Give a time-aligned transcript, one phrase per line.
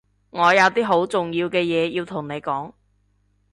[0.31, 2.73] 我有啲好重要嘅嘢要同你講